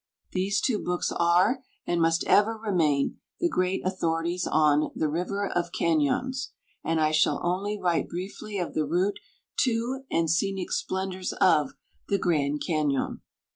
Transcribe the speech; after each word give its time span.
These 0.31 0.61
two 0.61 0.79
books 0.83 1.11
are, 1.11 1.59
and 1.85 2.01
must 2.01 2.23
ever 2.25 2.57
remain 2.57 3.19
the 3.39 3.47
great 3.47 3.85
authorities 3.85 4.47
on 4.47 4.89
"The 4.95 5.07
River 5.07 5.47
of 5.47 5.71
Cañons," 5.79 6.47
and 6.83 6.99
I 6.99 7.11
shall 7.11 7.39
only 7.43 7.79
write 7.79 8.09
briefly 8.09 8.57
of 8.57 8.73
the 8.73 8.83
route 8.87 9.19
to 9.59 10.01
and 10.09 10.27
scenic 10.27 10.71
splendors 10.71 11.33
of 11.33 11.73
the 12.07 12.17
Grand 12.17 12.63
Cañon. 12.67 13.19